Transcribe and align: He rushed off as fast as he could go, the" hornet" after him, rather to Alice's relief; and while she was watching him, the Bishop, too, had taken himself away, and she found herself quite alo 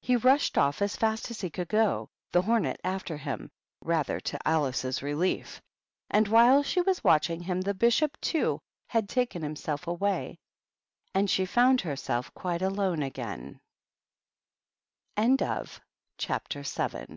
He 0.00 0.16
rushed 0.16 0.58
off 0.58 0.82
as 0.82 0.96
fast 0.96 1.30
as 1.30 1.42
he 1.42 1.48
could 1.48 1.68
go, 1.68 2.08
the" 2.32 2.42
hornet" 2.42 2.80
after 2.82 3.16
him, 3.16 3.52
rather 3.80 4.18
to 4.18 4.38
Alice's 4.48 5.00
relief; 5.00 5.62
and 6.10 6.26
while 6.26 6.64
she 6.64 6.80
was 6.80 7.04
watching 7.04 7.42
him, 7.42 7.60
the 7.60 7.72
Bishop, 7.72 8.20
too, 8.20 8.58
had 8.88 9.08
taken 9.08 9.42
himself 9.42 9.86
away, 9.86 10.40
and 11.14 11.30
she 11.30 11.46
found 11.46 11.82
herself 11.82 12.34
quite 12.34 12.62
alo 12.62 12.96